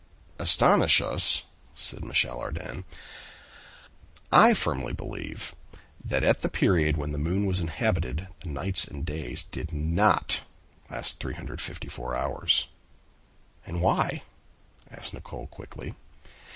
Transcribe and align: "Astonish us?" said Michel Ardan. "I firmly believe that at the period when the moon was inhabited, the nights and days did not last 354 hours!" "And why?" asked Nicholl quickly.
"Astonish 0.39 0.99
us?" 0.99 1.43
said 1.75 2.03
Michel 2.03 2.39
Ardan. 2.39 2.85
"I 4.31 4.55
firmly 4.55 4.93
believe 4.93 5.53
that 6.03 6.23
at 6.23 6.41
the 6.41 6.49
period 6.49 6.97
when 6.97 7.11
the 7.11 7.19
moon 7.19 7.45
was 7.45 7.61
inhabited, 7.61 8.27
the 8.39 8.49
nights 8.49 8.83
and 8.85 9.05
days 9.05 9.43
did 9.43 9.71
not 9.71 10.41
last 10.89 11.19
354 11.19 12.17
hours!" 12.17 12.67
"And 13.63 13.79
why?" 13.79 14.23
asked 14.89 15.13
Nicholl 15.13 15.45
quickly. 15.45 15.93